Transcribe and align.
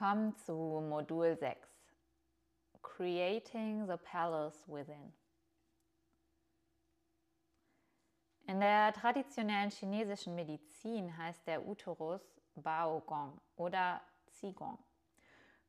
Willkommen 0.00 0.34
zu 0.34 0.54
Modul 0.88 1.36
6 1.36 1.68
Creating 2.80 3.86
the 3.86 3.98
Palace 3.98 4.66
Within. 4.66 5.12
In 8.46 8.60
der 8.60 8.94
traditionellen 8.94 9.68
chinesischen 9.68 10.34
Medizin 10.34 11.14
heißt 11.18 11.46
der 11.46 11.66
Uterus 11.66 12.22
Bao 12.54 13.00
Gong 13.00 13.38
oder 13.56 14.00
Qigong. 14.38 14.78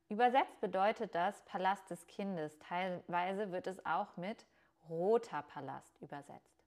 Übersetzt 0.08 0.58
bedeutet 0.62 1.14
das 1.14 1.44
Palast 1.44 1.90
des 1.90 2.06
Kindes. 2.06 2.58
Teilweise 2.58 3.52
wird 3.52 3.66
es 3.66 3.84
auch 3.84 4.16
mit 4.16 4.46
roter 4.88 5.42
Palast 5.42 6.00
übersetzt. 6.00 6.64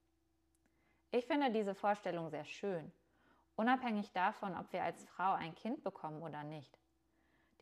Ich 1.09 1.26
finde 1.26 1.49
diese 1.49 1.73
Vorstellung 1.73 2.29
sehr 2.29 2.45
schön, 2.45 2.91
unabhängig 3.55 4.12
davon, 4.12 4.55
ob 4.55 4.71
wir 4.71 4.84
als 4.84 5.04
Frau 5.05 5.34
ein 5.34 5.55
Kind 5.55 5.84
bekommen 5.84 6.21
oder 6.21 6.43
nicht. 6.43 6.77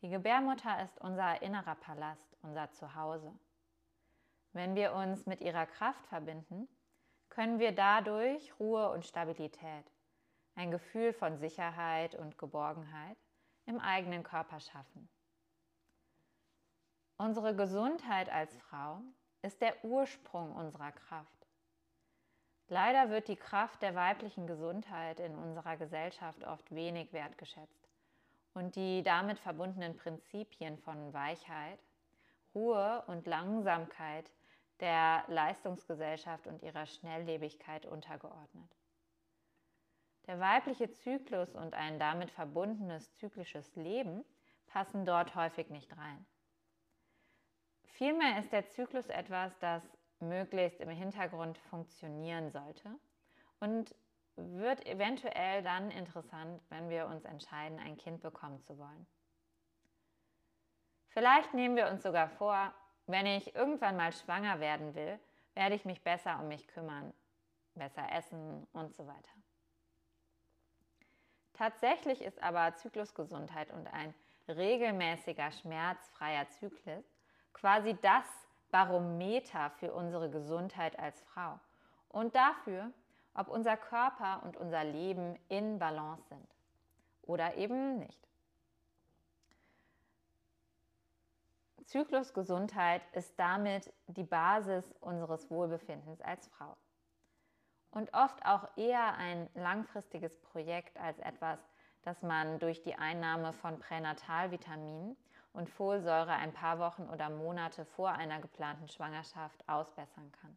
Die 0.04 0.10
Gebärmutter 0.10 0.82
ist 0.82 1.00
unser 1.00 1.40
innerer 1.40 1.76
Palast, 1.76 2.36
unser 2.42 2.70
Zuhause. 2.72 3.32
Wenn 4.52 4.74
wir 4.74 4.92
uns 4.92 5.24
mit 5.24 5.40
ihrer 5.40 5.64
Kraft 5.64 6.06
verbinden, 6.08 6.68
können 7.30 7.58
wir 7.58 7.72
dadurch 7.72 8.52
Ruhe 8.60 8.90
und 8.90 9.06
Stabilität, 9.06 9.90
ein 10.56 10.70
Gefühl 10.70 11.14
von 11.14 11.38
Sicherheit 11.38 12.14
und 12.16 12.36
Geborgenheit 12.36 13.16
im 13.64 13.80
eigenen 13.80 14.24
Körper 14.24 14.60
schaffen. 14.60 15.08
Unsere 17.16 17.56
Gesundheit 17.56 18.28
als 18.28 18.54
Frau 18.58 19.00
ist 19.40 19.62
der 19.62 19.82
Ursprung 19.86 20.54
unserer 20.54 20.92
Kraft. 20.92 21.46
Leider 22.68 23.08
wird 23.08 23.28
die 23.28 23.36
Kraft 23.36 23.80
der 23.80 23.94
weiblichen 23.94 24.46
Gesundheit 24.46 25.18
in 25.18 25.34
unserer 25.34 25.78
Gesellschaft 25.78 26.44
oft 26.44 26.74
wenig 26.74 27.10
wertgeschätzt 27.14 27.83
und 28.54 28.76
die 28.76 29.02
damit 29.02 29.38
verbundenen 29.38 29.96
Prinzipien 29.96 30.78
von 30.78 31.12
Weichheit, 31.12 31.78
Ruhe 32.54 33.02
und 33.08 33.26
Langsamkeit 33.26 34.30
der 34.80 35.24
Leistungsgesellschaft 35.28 36.46
und 36.46 36.62
ihrer 36.62 36.86
Schnelllebigkeit 36.86 37.86
untergeordnet. 37.86 38.76
Der 40.26 40.40
weibliche 40.40 40.90
Zyklus 40.90 41.54
und 41.54 41.74
ein 41.74 41.98
damit 41.98 42.30
verbundenes 42.30 43.12
zyklisches 43.16 43.74
Leben 43.76 44.24
passen 44.66 45.04
dort 45.04 45.34
häufig 45.34 45.68
nicht 45.68 45.96
rein. 45.96 46.24
Vielmehr 47.84 48.38
ist 48.40 48.52
der 48.52 48.66
Zyklus 48.68 49.08
etwas, 49.08 49.56
das 49.58 49.82
möglichst 50.20 50.80
im 50.80 50.88
Hintergrund 50.88 51.58
funktionieren 51.58 52.50
sollte 52.50 52.98
und 53.60 53.94
wird 54.36 54.84
eventuell 54.86 55.62
dann 55.62 55.90
interessant, 55.90 56.62
wenn 56.68 56.90
wir 56.90 57.06
uns 57.06 57.24
entscheiden, 57.24 57.78
ein 57.78 57.96
Kind 57.96 58.20
bekommen 58.20 58.60
zu 58.62 58.78
wollen. 58.78 59.06
Vielleicht 61.08 61.54
nehmen 61.54 61.76
wir 61.76 61.88
uns 61.88 62.02
sogar 62.02 62.28
vor, 62.28 62.74
wenn 63.06 63.26
ich 63.26 63.54
irgendwann 63.54 63.96
mal 63.96 64.12
schwanger 64.12 64.58
werden 64.60 64.94
will, 64.94 65.18
werde 65.54 65.76
ich 65.76 65.84
mich 65.84 66.02
besser 66.02 66.40
um 66.40 66.48
mich 66.48 66.66
kümmern, 66.66 67.12
besser 67.74 68.10
essen 68.12 68.66
und 68.72 68.94
so 68.94 69.06
weiter. 69.06 69.30
Tatsächlich 71.52 72.20
ist 72.20 72.42
aber 72.42 72.74
Zyklusgesundheit 72.74 73.70
und 73.70 73.86
ein 73.86 74.12
regelmäßiger, 74.48 75.52
schmerzfreier 75.52 76.48
Zyklus 76.48 77.04
quasi 77.52 77.96
das 78.02 78.26
Barometer 78.70 79.70
für 79.78 79.94
unsere 79.94 80.28
Gesundheit 80.28 80.98
als 80.98 81.22
Frau 81.22 81.60
und 82.08 82.34
dafür, 82.34 82.90
ob 83.34 83.48
unser 83.48 83.76
Körper 83.76 84.42
und 84.44 84.56
unser 84.56 84.84
Leben 84.84 85.38
in 85.48 85.78
Balance 85.78 86.28
sind 86.28 86.48
oder 87.22 87.56
eben 87.56 87.98
nicht. 87.98 88.28
Zyklusgesundheit 91.84 93.02
ist 93.12 93.38
damit 93.38 93.92
die 94.06 94.24
Basis 94.24 94.94
unseres 95.00 95.50
Wohlbefindens 95.50 96.20
als 96.22 96.46
Frau 96.48 96.76
und 97.94 98.12
oft 98.12 98.44
auch 98.44 98.68
eher 98.76 99.14
ein 99.14 99.48
langfristiges 99.54 100.36
Projekt 100.40 100.98
als 100.98 101.18
etwas, 101.20 101.58
das 102.02 102.22
man 102.22 102.58
durch 102.58 102.82
die 102.82 102.96
Einnahme 102.96 103.52
von 103.52 103.78
Pränatalvitaminen 103.78 105.16
und 105.52 105.70
Folsäure 105.70 106.32
ein 106.32 106.52
paar 106.52 106.78
Wochen 106.78 107.08
oder 107.08 107.30
Monate 107.30 107.84
vor 107.84 108.10
einer 108.10 108.40
geplanten 108.40 108.88
Schwangerschaft 108.88 109.68
ausbessern 109.68 110.32
kann. 110.40 110.56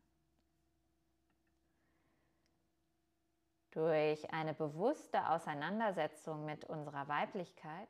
Durch 3.77 4.33
eine 4.33 4.55
bewusste 4.55 5.29
Auseinandersetzung 5.29 6.45
mit 6.45 6.65
unserer 6.65 7.07
Weiblichkeit 7.07 7.87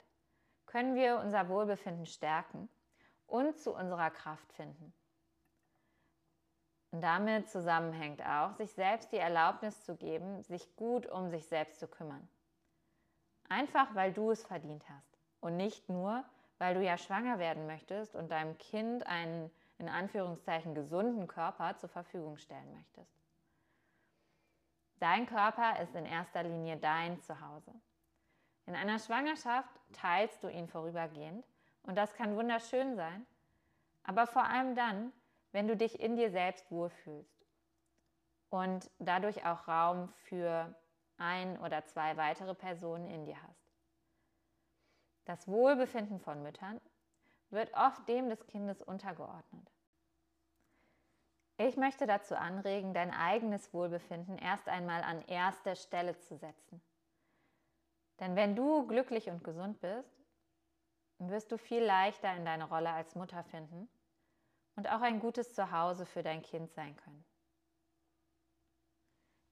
können 0.66 0.96
wir 0.96 1.18
unser 1.20 1.48
Wohlbefinden 1.48 2.06
stärken 2.06 2.68
und 3.26 3.58
zu 3.58 3.74
unserer 3.74 4.12
Kraft 4.12 4.52
finden. 4.52 4.94
Und 6.92 7.00
damit 7.00 7.50
zusammenhängt 7.50 8.22
auch, 8.22 8.52
sich 8.56 8.74
selbst 8.74 9.14
die 9.14 9.18
Erlaubnis 9.18 9.86
zu 9.86 9.96
geben, 9.96 10.44
sich 10.44 10.76
gut 10.76 11.06
um 11.06 11.30
sich 11.30 11.48
selbst 11.48 11.80
zu 11.80 11.88
kümmern. 11.88 12.28
Einfach 13.48 13.96
weil 13.96 14.12
du 14.12 14.32
es 14.32 14.44
verdient 14.44 14.84
hast 14.90 15.18
und 15.40 15.56
nicht 15.56 15.88
nur, 15.88 16.26
weil 16.58 16.76
du 16.76 16.84
ja 16.84 16.98
schwanger 16.98 17.40
werden 17.40 17.66
möchtest 17.66 18.14
und 18.14 18.30
deinem 18.30 18.58
Kind 18.58 19.08
einen 19.08 19.50
in 19.78 19.88
Anführungszeichen 19.88 20.76
gesunden 20.76 21.28
Körper 21.28 21.78
zur 21.78 21.88
Verfügung 21.88 22.36
stellen 22.36 22.74
möchtest. 22.74 23.27
Dein 25.00 25.28
Körper 25.28 25.80
ist 25.82 25.94
in 25.96 26.06
erster 26.06 26.44
Linie 26.44 26.78
dein 26.78 27.22
Zuhause. 27.22 27.74
In 28.66 28.76
einer 28.76 29.00
Schwangerschaft 29.00 29.70
teilst 29.94 30.44
du 30.44 30.50
ihn 30.50 30.68
vorübergehend 30.68 31.46
und 31.84 31.96
das 31.96 32.14
kann 32.16 32.36
wunderschön 32.36 32.96
sein, 32.96 33.26
aber 34.04 34.28
vor 34.28 34.44
allem 34.44 34.76
dann, 34.76 35.14
wenn 35.52 35.68
du 35.68 35.78
dich 35.78 36.00
in 36.00 36.16
dir 36.16 36.32
selbst 36.32 36.70
wohlfühlst 36.72 37.46
und 38.50 38.90
dadurch 39.00 39.46
auch 39.46 39.68
Raum 39.68 40.10
für 40.24 40.76
ein 41.18 41.58
oder 41.60 41.86
zwei 41.86 42.18
weitere 42.18 42.54
Personen 42.56 43.08
in 43.08 43.26
dir 43.26 43.42
hast. 43.42 43.72
Das 45.26 45.48
Wohlbefinden 45.48 46.20
von 46.20 46.42
Müttern 46.42 46.80
wird 47.50 47.74
oft 47.74 48.08
dem 48.08 48.30
des 48.30 48.46
Kindes 48.48 48.82
untergeordnet. 48.82 49.72
Ich 51.60 51.76
möchte 51.76 52.06
dazu 52.06 52.36
anregen, 52.36 52.94
dein 52.94 53.12
eigenes 53.12 53.74
Wohlbefinden 53.74 54.38
erst 54.38 54.70
einmal 54.70 55.02
an 55.02 55.24
erster 55.24 55.76
Stelle 55.76 56.18
zu 56.20 56.38
setzen. 56.38 56.82
Denn 58.20 58.36
wenn 58.36 58.56
du 58.56 58.86
glücklich 58.86 59.30
und 59.30 59.44
gesund 59.44 59.82
bist, 59.82 60.24
wirst 61.18 61.52
du 61.52 61.58
viel 61.58 61.84
leichter 61.84 62.36
in 62.36 62.46
deine 62.46 62.66
Rolle 62.66 62.92
als 62.92 63.16
Mutter 63.16 63.44
finden 63.44 63.90
und 64.76 64.88
auch 64.88 65.02
ein 65.02 65.20
gutes 65.20 65.56
Zuhause 65.56 66.06
für 66.06 66.22
dein 66.22 66.44
Kind 66.44 66.72
sein 66.74 66.96
können. 66.96 67.26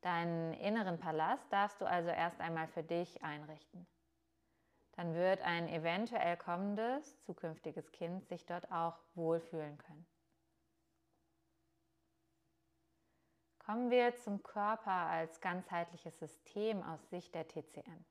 Deinen 0.02 0.54
inneren 0.54 1.00
Palast 1.00 1.52
darfst 1.52 1.82
du 1.82 1.86
also 1.86 2.10
erst 2.12 2.40
einmal 2.40 2.68
für 2.68 2.84
dich 2.84 3.24
einrichten. 3.24 3.88
Dann 4.92 5.16
wird 5.16 5.42
ein 5.42 5.68
eventuell 5.68 6.38
kommendes, 6.38 7.20
zukünftiges 7.24 7.92
Kind 7.92 8.28
sich 8.28 8.46
dort 8.46 8.72
auch 8.72 9.00
wohlfühlen 9.16 9.80
können. 9.80 10.06
Kommen 13.66 13.90
wir 13.90 14.16
zum 14.18 14.44
Körper 14.44 14.92
als 14.92 15.42
ganzheitliches 15.42 16.20
System 16.20 16.84
aus 16.84 17.10
Sicht 17.10 17.34
der 17.34 17.48
TCM. 17.48 18.06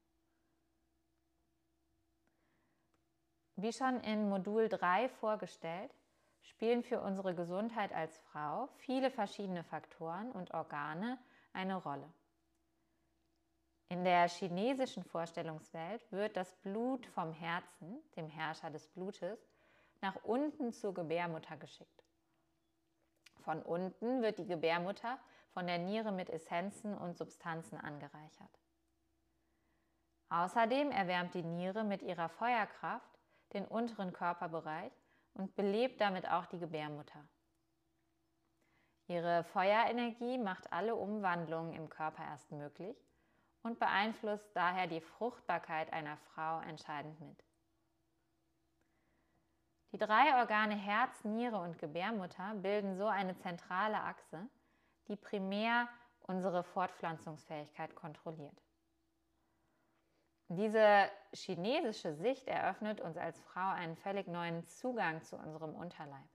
Wie 3.54 3.72
schon 3.72 4.00
in 4.00 4.28
Modul 4.28 4.68
3 4.68 5.08
vorgestellt, 5.08 5.94
spielen 6.42 6.82
für 6.82 7.00
unsere 7.00 7.36
Gesundheit 7.36 7.92
als 7.92 8.18
Frau 8.18 8.68
viele 8.78 9.12
verschiedene 9.12 9.62
Faktoren 9.62 10.32
und 10.32 10.52
Organe 10.52 11.18
eine 11.52 11.76
Rolle. 11.76 12.12
In 13.90 14.02
der 14.02 14.28
chinesischen 14.28 15.04
Vorstellungswelt 15.04 16.10
wird 16.10 16.36
das 16.36 16.52
Blut 16.62 17.06
vom 17.06 17.32
Herzen, 17.32 18.02
dem 18.16 18.28
Herrscher 18.28 18.70
des 18.70 18.88
Blutes, 18.88 19.38
nach 20.00 20.16
unten 20.24 20.72
zur 20.72 20.92
Gebärmutter 20.92 21.56
geschickt. 21.58 22.02
Von 23.44 23.62
unten 23.62 24.20
wird 24.20 24.40
die 24.40 24.46
Gebärmutter 24.46 25.20
von 25.54 25.66
der 25.66 25.78
Niere 25.78 26.12
mit 26.12 26.28
Essenzen 26.28 26.98
und 26.98 27.16
Substanzen 27.16 27.80
angereichert. 27.80 28.60
Außerdem 30.28 30.90
erwärmt 30.90 31.34
die 31.34 31.44
Niere 31.44 31.84
mit 31.84 32.02
ihrer 32.02 32.28
Feuerkraft 32.28 33.18
den 33.52 33.64
unteren 33.64 34.12
Körperbereich 34.12 34.92
und 35.34 35.54
belebt 35.54 36.00
damit 36.00 36.28
auch 36.28 36.46
die 36.46 36.58
Gebärmutter. 36.58 37.24
Ihre 39.06 39.44
Feuerenergie 39.44 40.38
macht 40.38 40.72
alle 40.72 40.96
Umwandlungen 40.96 41.74
im 41.74 41.88
Körper 41.88 42.24
erst 42.24 42.50
möglich 42.50 42.96
und 43.62 43.78
beeinflusst 43.78 44.48
daher 44.54 44.86
die 44.86 45.00
Fruchtbarkeit 45.00 45.92
einer 45.92 46.16
Frau 46.16 46.60
entscheidend 46.60 47.20
mit. 47.20 47.44
Die 49.92 49.98
drei 49.98 50.40
Organe 50.40 50.74
Herz, 50.74 51.22
Niere 51.22 51.58
und 51.58 51.78
Gebärmutter 51.78 52.54
bilden 52.56 52.96
so 52.96 53.06
eine 53.06 53.36
zentrale 53.38 54.00
Achse, 54.00 54.48
die 55.08 55.16
primär 55.16 55.88
unsere 56.20 56.64
Fortpflanzungsfähigkeit 56.64 57.94
kontrolliert. 57.94 58.62
Diese 60.48 61.10
chinesische 61.32 62.14
Sicht 62.14 62.46
eröffnet 62.48 63.00
uns 63.00 63.16
als 63.16 63.40
Frau 63.40 63.70
einen 63.70 63.96
völlig 63.96 64.26
neuen 64.28 64.64
Zugang 64.66 65.22
zu 65.22 65.36
unserem 65.36 65.74
Unterleib. 65.74 66.28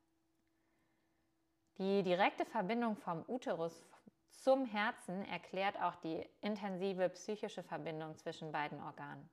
Die 1.77 2.03
direkte 2.03 2.45
Verbindung 2.45 2.97
vom 2.97 3.23
Uterus 3.27 3.85
zum 4.31 4.65
Herzen 4.65 5.23
erklärt 5.25 5.79
auch 5.81 5.95
die 5.97 6.27
intensive 6.41 7.09
psychische 7.09 7.63
Verbindung 7.63 8.15
zwischen 8.17 8.51
beiden 8.51 8.81
Organen. 8.81 9.29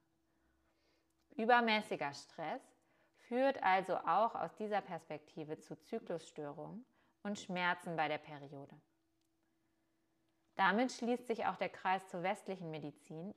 Übermäßiger 1.36 2.12
Stress 2.12 2.62
führt 3.28 3.62
also 3.62 3.96
auch 3.98 4.34
aus 4.34 4.54
dieser 4.56 4.80
Perspektive 4.80 5.58
zu 5.58 5.76
Zyklusstörungen 5.76 6.86
und 7.22 7.38
Schmerzen 7.38 7.96
bei 7.96 8.08
der 8.08 8.18
Periode. 8.18 8.80
Damit 10.56 10.92
schließt 10.92 11.26
sich 11.26 11.46
auch 11.46 11.56
der 11.56 11.68
Kreis 11.68 12.06
zur 12.08 12.22
westlichen 12.22 12.70
Medizin, 12.70 13.34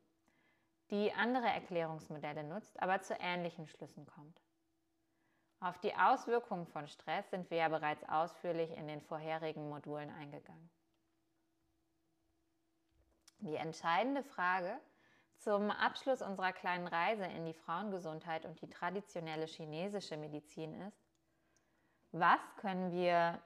die 0.89 1.13
andere 1.13 1.47
Erklärungsmodelle 1.47 2.43
nutzt, 2.43 2.81
aber 2.81 3.01
zu 3.01 3.13
ähnlichen 3.19 3.67
Schlüssen 3.67 4.05
kommt. 4.05 4.41
Auf 5.59 5.77
die 5.79 5.93
Auswirkungen 5.93 6.65
von 6.67 6.87
Stress 6.87 7.29
sind 7.29 7.49
wir 7.51 7.57
ja 7.57 7.67
bereits 7.67 8.07
ausführlich 8.07 8.71
in 8.71 8.87
den 8.87 9.01
vorherigen 9.01 9.67
Modulen 9.69 10.09
eingegangen. 10.09 10.69
Die 13.39 13.55
entscheidende 13.55 14.23
Frage 14.23 14.79
zum 15.37 15.71
Abschluss 15.71 16.21
unserer 16.21 16.53
kleinen 16.53 16.87
Reise 16.87 17.25
in 17.25 17.45
die 17.45 17.53
Frauengesundheit 17.53 18.45
und 18.45 18.61
die 18.61 18.69
traditionelle 18.69 19.45
chinesische 19.45 20.17
Medizin 20.17 20.73
ist, 20.81 21.01
was 22.11 22.39
können 22.57 22.91
wir 22.91 23.41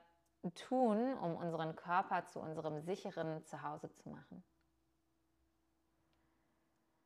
tun, 0.51 1.13
um 1.17 1.35
unseren 1.35 1.75
Körper 1.75 2.25
zu 2.25 2.39
unserem 2.39 2.81
sicheren 2.81 3.43
Zuhause 3.45 3.91
zu 3.93 4.09
machen? 4.09 4.43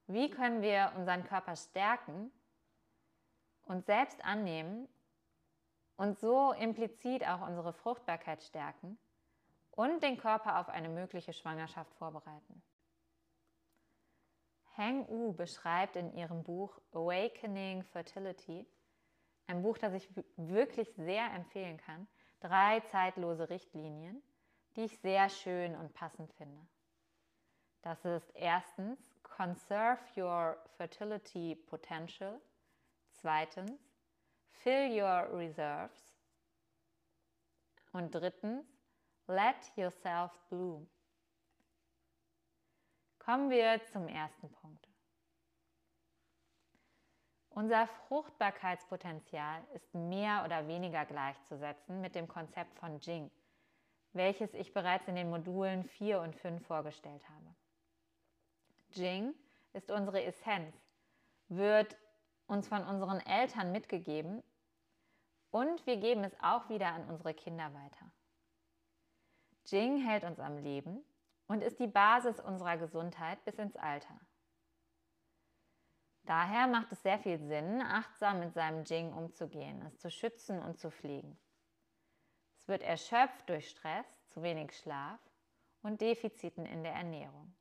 Wie 0.07 0.30
können 0.30 0.62
wir 0.62 0.94
unseren 0.95 1.24
Körper 1.25 1.56
stärken, 1.56 2.31
uns 3.63 3.86
selbst 3.86 4.24
annehmen 4.24 4.88
und 5.98 6.18
so 6.18 6.54
implizit 6.54 7.28
auch 7.28 7.42
unsere 7.42 7.74
Fruchtbarkeit 7.74 8.42
stärken 8.42 8.98
und 9.72 10.01
den 10.01 10.18
Körper 10.18 10.60
auf 10.60 10.69
eine 10.69 10.90
mögliche 10.90 11.33
Schwangerschaft 11.33 11.94
vorbereiten? 11.95 12.63
Heng 14.78 15.07
U 15.10 15.33
beschreibt 15.33 15.95
in 15.95 16.13
ihrem 16.13 16.44
Buch 16.44 16.80
Awakening 16.92 17.83
Fertility, 17.83 18.66
ein 19.48 19.62
Buch, 19.63 19.78
das 19.78 19.94
ich 19.94 20.10
wirklich 20.38 20.94
sehr 20.95 21.33
empfehlen 21.33 21.78
kann, 21.78 22.07
drei 22.39 22.80
zeitlose 22.92 23.50
Richtlinien, 23.50 24.22
die 24.75 24.86
ich 24.86 25.00
sehr 25.00 25.30
schön 25.30 25.75
und 25.75 25.94
passend 25.94 26.31
finde. 26.34 26.68
Das 27.81 28.04
ist 28.06 28.30
erstens 28.36 29.00
Conserve 29.24 30.01
your 30.18 30.57
fertility 30.78 31.56
potential. 31.56 32.42
Zweitens 33.12 33.80
Fill 34.63 34.92
your 34.92 35.30
reserves. 35.38 36.16
Und 37.92 38.13
drittens 38.13 38.66
Let 39.28 39.72
yourself 39.75 40.31
bloom. 40.50 40.90
Kommen 43.19 43.50
wir 43.50 43.81
zum 43.92 44.07
ersten 44.07 44.50
Punkt. 44.50 44.88
Unser 47.57 47.88
Fruchtbarkeitspotenzial 47.88 49.63
ist 49.74 49.92
mehr 49.95 50.44
oder 50.45 50.68
weniger 50.68 51.06
gleichzusetzen 51.06 52.01
mit 52.01 52.13
dem 52.13 52.27
Konzept 52.27 52.77
von 52.77 53.00
Jing, 53.00 53.31
welches 54.13 54.54
ich 54.54 54.75
bereits 54.75 55.07
in 55.07 55.15
den 55.15 55.31
Modulen 55.31 55.83
4 55.83 56.21
und 56.21 56.36
5 56.36 56.63
vorgestellt 56.68 57.27
habe. 57.27 57.56
Jing 58.92 59.33
ist 59.74 59.89
unsere 59.89 60.24
Essenz, 60.24 60.75
wird 61.48 61.98
uns 62.45 62.68
von 62.68 62.86
unseren 62.86 63.21
Eltern 63.21 63.71
mitgegeben 63.71 64.44
und 65.50 65.83
wir 65.88 65.98
geben 65.98 66.24
es 66.24 66.39
auch 66.39 66.69
wieder 66.69 66.94
an 66.94 67.09
unsere 67.09 67.33
Kinder 67.33 67.74
weiter. 67.74 68.12
Jing 69.65 69.98
hält 70.06 70.25
uns 70.25 70.39
am 70.39 70.59
Leben 70.59 71.04
und 71.48 71.63
ist 71.63 71.80
die 71.80 71.88
Basis 71.88 72.39
unserer 72.39 72.77
Gesundheit 72.77 73.44
bis 73.45 73.56
ins 73.56 73.75
Alter. 73.77 74.19
Daher 76.28 76.68
macht 76.68 76.92
es 76.92 77.02
sehr 77.04 77.18
viel 77.20 77.40
Sinn, 77.40 77.82
achtsam 77.82 78.42
mit 78.42 78.54
seinem 78.54 78.84
Jing 78.84 79.14
umzugehen, 79.14 79.82
es 79.88 79.98
zu 79.98 80.12
schützen 80.12 80.62
und 80.62 80.78
zu 80.78 80.92
pflegen. 80.92 81.40
Es 82.58 82.68
wird 82.68 82.84
erschöpft 82.84 83.48
durch 83.48 83.70
Stress, 83.70 84.06
zu 84.28 84.44
wenig 84.44 84.78
Schlaf 84.78 85.22
und 85.84 86.02
Defiziten 86.02 86.66
in 86.66 86.84
der 86.84 86.92
Ernährung. 86.92 87.56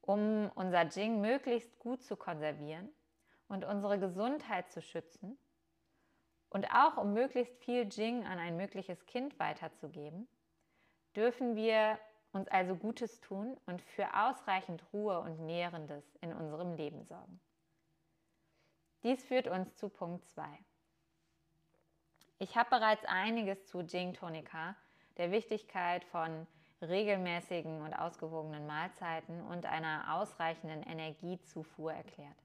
Um 0.00 0.50
unser 0.54 0.86
Jing 0.86 1.20
möglichst 1.20 1.78
gut 1.78 2.02
zu 2.02 2.16
konservieren 2.16 2.88
und 3.48 3.64
unsere 3.66 3.98
Gesundheit 3.98 4.70
zu 4.70 4.80
schützen 4.80 5.36
und 6.48 6.70
auch 6.72 6.96
um 6.96 7.12
möglichst 7.12 7.58
viel 7.58 7.86
Jing 7.90 8.24
an 8.24 8.38
ein 8.38 8.56
mögliches 8.56 9.04
Kind 9.04 9.38
weiterzugeben, 9.38 10.26
dürfen 11.14 11.56
wir 11.56 11.98
uns 12.34 12.48
also 12.48 12.74
Gutes 12.76 13.20
tun 13.20 13.56
und 13.66 13.80
für 13.82 14.08
ausreichend 14.14 14.82
Ruhe 14.92 15.20
und 15.20 15.40
Nährendes 15.40 16.04
in 16.20 16.32
unserem 16.32 16.74
Leben 16.74 17.04
sorgen. 17.04 17.40
Dies 19.02 19.22
führt 19.24 19.46
uns 19.46 19.76
zu 19.76 19.88
Punkt 19.88 20.26
2. 20.28 20.44
Ich 22.38 22.56
habe 22.56 22.70
bereits 22.70 23.04
einiges 23.04 23.66
zu 23.66 23.82
Jing 23.82 24.14
Tonica, 24.14 24.76
der 25.16 25.30
Wichtigkeit 25.30 26.04
von 26.04 26.46
regelmäßigen 26.82 27.82
und 27.82 27.94
ausgewogenen 27.94 28.66
Mahlzeiten 28.66 29.40
und 29.42 29.66
einer 29.66 30.14
ausreichenden 30.14 30.82
Energiezufuhr 30.82 31.92
erklärt. 31.92 32.36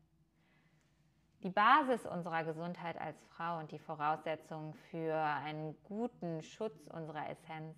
Die 1.44 1.50
Basis 1.50 2.06
unserer 2.06 2.44
Gesundheit 2.44 3.00
als 3.00 3.18
Frau 3.30 3.60
und 3.60 3.72
die 3.72 3.80
Voraussetzung 3.80 4.74
für 4.92 5.16
einen 5.16 5.76
guten 5.84 6.44
Schutz 6.44 6.88
unserer 6.88 7.30
Essenz 7.30 7.78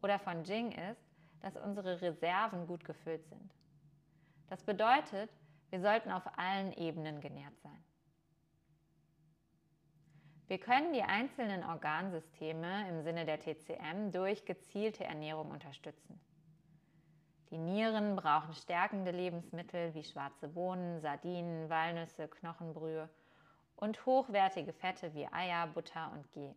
oder 0.00 0.18
von 0.18 0.44
Jing 0.44 0.72
ist, 0.72 1.09
dass 1.40 1.56
unsere 1.56 2.00
Reserven 2.00 2.66
gut 2.66 2.84
gefüllt 2.84 3.26
sind. 3.26 3.54
Das 4.48 4.62
bedeutet, 4.62 5.30
wir 5.70 5.80
sollten 5.80 6.10
auf 6.10 6.22
allen 6.38 6.72
Ebenen 6.72 7.20
genährt 7.20 7.58
sein. 7.62 7.84
Wir 10.48 10.58
können 10.58 10.92
die 10.92 11.02
einzelnen 11.02 11.62
Organsysteme 11.62 12.88
im 12.88 13.02
Sinne 13.02 13.24
der 13.24 13.38
TCM 13.38 14.10
durch 14.10 14.44
gezielte 14.44 15.04
Ernährung 15.04 15.50
unterstützen. 15.52 16.20
Die 17.50 17.58
Nieren 17.58 18.16
brauchen 18.16 18.54
stärkende 18.54 19.12
Lebensmittel 19.12 19.94
wie 19.94 20.02
schwarze 20.02 20.48
Bohnen, 20.48 21.00
Sardinen, 21.00 21.68
Walnüsse, 21.68 22.26
Knochenbrühe 22.26 23.08
und 23.76 24.04
hochwertige 24.06 24.72
Fette 24.72 25.14
wie 25.14 25.26
Eier, 25.28 25.68
Butter 25.68 26.10
und 26.12 26.30
Ghee. 26.32 26.54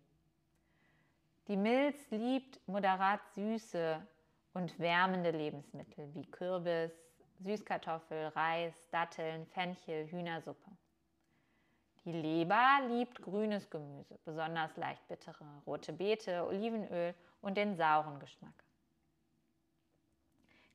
Die 1.48 1.58
Milz 1.58 2.10
liebt 2.10 2.60
moderat 2.68 3.22
süße 3.36 4.02
und 4.54 4.78
wärmende 4.80 5.32
Lebensmittel 5.32 6.14
wie 6.14 6.26
Kürbis, 6.26 6.92
Süßkartoffel, 7.40 8.28
Reis, 8.30 8.74
Datteln, 8.92 9.46
Fenchel, 9.48 10.08
Hühnersuppe. 10.08 10.72
Die 12.06 12.12
Leber 12.12 12.80
liebt 12.88 13.22
grünes 13.22 13.70
Gemüse, 13.70 14.20
besonders 14.26 14.76
leicht 14.76 15.08
bittere, 15.08 15.46
rote 15.66 15.94
Beete, 15.94 16.46
Olivenöl 16.46 17.16
und 17.42 17.56
den 17.56 17.76
sauren 17.76 18.20
Geschmack. 18.20 18.64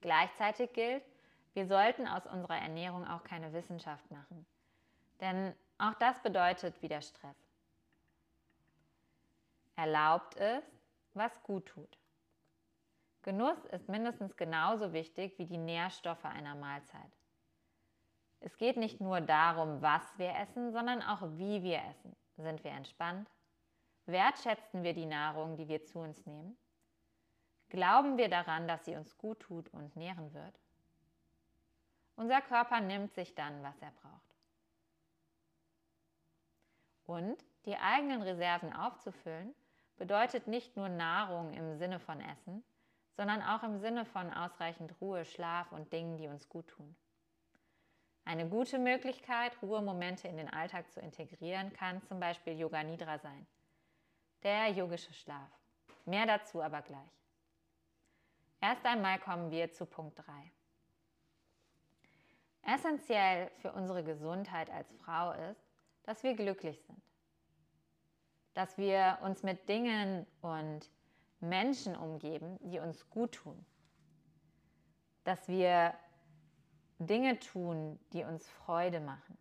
Gleichzeitig 0.01 0.73
gilt, 0.73 1.05
wir 1.55 1.67
sollten 1.67 2.07
aus 2.07 2.27
unserer 2.27 2.57
Ernährung 2.59 3.07
auch 3.07 3.25
keine 3.25 3.53
Wissenschaft 3.53 4.11
machen, 4.11 4.47
denn 5.21 5.55
auch 5.77 5.95
das 5.95 6.21
bedeutet 6.23 6.81
wieder 6.83 7.03
Stress. 7.03 7.37
Erlaubt 9.77 10.37
es, 10.37 10.65
was 11.15 11.43
gut 11.43 11.67
tut. 11.67 11.99
Genuss 13.23 13.65
ist 13.67 13.89
mindestens 13.89 14.37
genauso 14.37 14.93
wichtig 14.93 15.39
wie 15.39 15.47
die 15.47 15.59
Nährstoffe 15.59 16.25
einer 16.25 16.55
Mahlzeit. 16.55 17.13
Es 18.41 18.57
geht 18.57 18.77
nicht 18.77 19.01
nur 19.01 19.21
darum, 19.21 19.83
was 19.83 20.17
wir 20.19 20.35
essen, 20.37 20.73
sondern 20.73 21.03
auch 21.03 21.23
wie 21.37 21.63
wir 21.63 21.83
essen. 21.85 22.15
Sind 22.37 22.63
wir 22.63 22.71
entspannt? 22.71 23.29
Wertschätzen 24.07 24.85
wir 24.85 24.95
die 24.95 25.07
Nahrung, 25.07 25.57
die 25.57 25.69
wir 25.69 25.85
zu 25.85 25.99
uns 25.99 26.25
nehmen? 26.25 26.57
Glauben 27.69 28.17
wir 28.17 28.29
daran, 28.29 28.69
dass 28.69 28.85
sie 28.85 28.97
uns 28.97 29.19
gut 29.19 29.41
tut 29.41 29.69
und 29.71 29.97
nähren 29.97 30.33
wird? 30.33 30.59
Unser 32.17 32.41
Körper 32.41 32.81
nimmt 32.81 33.13
sich 33.13 33.35
dann, 33.35 33.63
was 33.63 33.81
er 33.83 33.91
braucht. 33.91 34.35
Und 37.05 37.45
die 37.65 37.77
eigenen 37.77 38.23
Reserven 38.23 38.73
aufzufüllen, 38.73 39.55
bedeutet 39.97 40.47
nicht 40.47 40.77
nur 40.77 40.89
Nahrung 40.89 41.53
im 41.53 41.77
Sinne 41.77 41.99
von 41.99 42.21
Essen, 42.21 42.65
sondern 43.19 43.43
auch 43.43 43.65
im 43.65 43.81
Sinne 43.81 44.05
von 44.05 44.33
ausreichend 44.33 44.95
Ruhe, 45.01 45.25
Schlaf 45.25 45.73
und 45.73 45.93
Dingen, 45.93 46.17
die 46.17 46.29
uns 46.29 46.49
gut 46.49 46.69
tun. 46.69 46.95
Eine 48.25 48.49
gute 48.49 48.79
Möglichkeit, 48.79 49.61
Ruhemomente 49.61 50.29
in 50.29 50.37
den 50.37 50.49
Alltag 50.49 50.89
zu 50.93 51.01
integrieren, 51.01 51.73
kann 51.73 52.01
zum 52.05 52.21
Beispiel 52.21 52.57
Yoga 52.57 52.85
Nidra 52.85 53.19
sein. 53.19 53.45
Der 54.45 54.69
yogische 54.69 55.13
Schlaf. 55.13 55.51
Mehr 56.05 56.27
dazu 56.27 56.63
aber 56.63 56.81
gleich. 56.81 57.11
Erst 58.61 58.87
einmal 58.87 59.19
kommen 59.19 59.51
wir 59.51 59.73
zu 59.73 59.85
Punkt 59.85 60.17
3. 60.25 60.53
Essentiell 62.73 63.51
für 63.57 63.73
unsere 63.73 64.05
Gesundheit 64.05 64.71
als 64.71 64.93
Frau 64.93 65.33
ist, 65.33 65.67
dass 66.05 66.23
wir 66.23 66.35
glücklich 66.35 66.81
sind. 66.87 67.03
Dass 68.55 68.79
wir 68.79 69.19
uns 69.23 69.43
mit 69.43 69.69
Dingen 69.69 70.25
und 70.41 70.89
Menschen 71.41 71.97
umgeben, 71.97 72.59
die 72.61 72.79
uns 72.79 73.09
gut 73.11 73.33
tun. 73.33 73.65
Dass 75.25 75.49
wir 75.49 75.95
Dinge 76.99 77.39
tun, 77.39 77.99
die 78.13 78.25
uns 78.25 78.49
Freude 78.49 79.01
machen. 79.01 79.39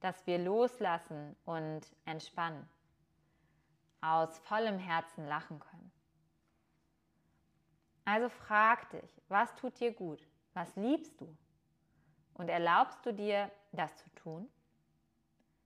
Dass 0.00 0.26
wir 0.26 0.38
loslassen 0.38 1.36
und 1.44 1.82
entspannen. 2.04 2.68
Aus 4.00 4.38
vollem 4.40 4.78
Herzen 4.78 5.26
lachen 5.26 5.60
können. 5.60 5.92
Also 8.04 8.28
frag 8.28 8.88
dich, 8.90 9.20
was 9.28 9.54
tut 9.56 9.78
dir 9.80 9.92
gut? 9.92 10.26
Was 10.54 10.74
liebst 10.76 11.20
du? 11.20 11.36
Und 12.34 12.48
erlaubst 12.48 13.04
du 13.04 13.12
dir, 13.12 13.50
das 13.72 13.96
zu 13.96 14.08
tun? 14.14 14.48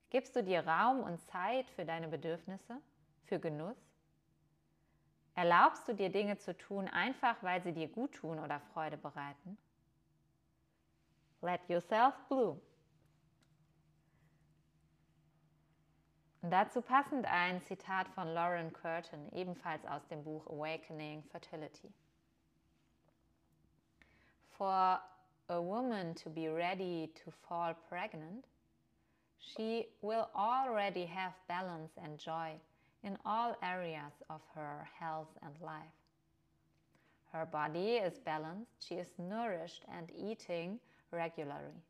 Gibst 0.09 0.35
du 0.35 0.42
dir 0.42 0.66
Raum 0.66 1.00
und 1.00 1.21
Zeit 1.21 1.71
für 1.71 1.85
deine 1.85 2.09
Bedürfnisse, 2.09 2.80
für 3.25 3.38
Genuss? 3.38 3.89
Erlaubst 5.40 5.88
du 5.88 5.94
dir 5.94 6.11
Dinge 6.11 6.37
zu 6.37 6.54
tun, 6.54 6.87
einfach 6.87 7.42
weil 7.42 7.62
sie 7.62 7.73
dir 7.73 7.88
gut 7.88 8.12
tun 8.12 8.38
oder 8.38 8.61
Freude 8.75 8.99
bereiten? 8.99 9.56
Let 11.40 11.66
yourself 11.66 12.12
bloom. 12.28 12.61
Und 16.42 16.50
dazu 16.50 16.82
passend 16.82 17.25
ein 17.25 17.62
Zitat 17.62 18.06
von 18.09 18.28
Lauren 18.35 18.70
Curtin, 18.70 19.32
ebenfalls 19.32 19.87
aus 19.87 20.06
dem 20.09 20.23
Buch 20.25 20.47
Awakening 20.47 21.23
Fertility. 21.30 21.90
For 24.59 25.00
a 25.49 25.59
woman 25.59 26.14
to 26.16 26.28
be 26.28 26.49
ready 26.49 27.14
to 27.25 27.30
fall 27.49 27.75
pregnant, 27.88 28.44
she 29.38 29.88
will 30.02 30.28
already 30.35 31.06
have 31.06 31.32
balance 31.49 31.97
and 31.97 32.18
joy 32.18 32.61
in 33.02 33.16
all 33.25 33.57
areas 33.62 34.12
of 34.28 34.40
her 34.54 34.88
health 34.99 35.28
and 35.42 35.54
life. 35.61 35.97
Her 37.33 37.47
body 37.47 37.97
is 37.97 38.19
balanced, 38.19 38.73
she 38.80 38.97
is 38.97 39.11
nourished 39.19 39.85
and 39.92 40.11
eating 40.16 40.80
regularly. 41.12 41.83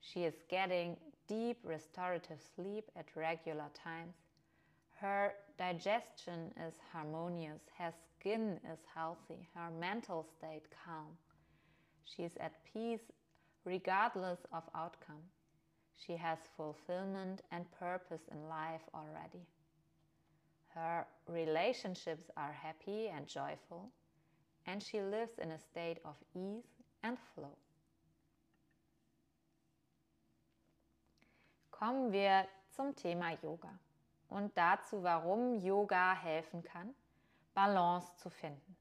She 0.00 0.24
is 0.24 0.34
getting 0.48 0.96
deep 1.28 1.58
restorative 1.64 2.40
sleep 2.54 2.90
at 2.96 3.06
regular 3.14 3.68
times. 3.74 4.14
Her 4.94 5.34
digestion 5.58 6.52
is 6.66 6.74
harmonious, 6.92 7.60
her 7.78 7.92
skin 8.18 8.58
is 8.72 8.78
healthy, 8.94 9.48
her 9.54 9.70
mental 9.70 10.26
state 10.38 10.64
calm. 10.84 11.16
She 12.04 12.22
is 12.22 12.36
at 12.40 12.64
peace 12.72 13.12
regardless 13.64 14.38
of 14.52 14.62
outcome. 14.74 15.22
She 15.96 16.16
has 16.16 16.38
fulfillment 16.56 17.42
and 17.50 17.70
purpose 17.78 18.22
in 18.30 18.48
life 18.48 18.82
already. 18.94 19.46
Her 20.76 21.06
relationships 21.26 22.30
are 22.36 22.52
happy 22.52 23.08
and 23.08 23.26
joyful, 23.26 23.90
and 24.66 24.82
she 24.82 25.00
lives 25.00 25.38
in 25.38 25.50
a 25.52 25.58
state 25.58 25.98
of 26.04 26.16
ease 26.34 26.68
and 27.02 27.16
flow. 27.34 27.56
Kommen 31.70 32.12
wir 32.12 32.46
zum 32.70 32.94
Thema 32.94 33.32
Yoga 33.42 33.78
und 34.28 34.54
dazu, 34.54 35.02
warum 35.02 35.54
Yoga 35.62 36.12
helfen 36.14 36.62
kann, 36.62 36.94
Balance 37.54 38.14
zu 38.16 38.28
finden. 38.28 38.76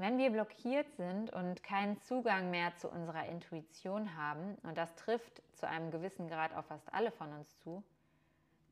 Wenn 0.00 0.16
wir 0.16 0.30
blockiert 0.30 0.90
sind 0.94 1.30
und 1.30 1.62
keinen 1.62 2.00
Zugang 2.00 2.48
mehr 2.48 2.74
zu 2.76 2.88
unserer 2.88 3.26
Intuition 3.26 4.16
haben, 4.16 4.54
und 4.62 4.78
das 4.78 4.94
trifft 4.94 5.42
zu 5.52 5.68
einem 5.68 5.90
gewissen 5.90 6.26
Grad 6.26 6.54
auf 6.54 6.64
fast 6.64 6.90
alle 6.94 7.10
von 7.10 7.30
uns 7.34 7.58
zu, 7.58 7.84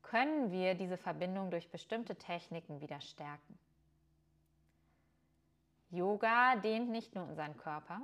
können 0.01 0.49
wir 0.49 0.73
diese 0.73 0.97
Verbindung 0.97 1.51
durch 1.51 1.69
bestimmte 1.69 2.15
Techniken 2.15 2.81
wieder 2.81 2.99
stärken. 2.99 3.59
Yoga 5.91 6.55
dehnt 6.55 6.89
nicht 6.89 7.13
nur 7.13 7.25
unseren 7.27 7.55
Körper, 7.57 8.01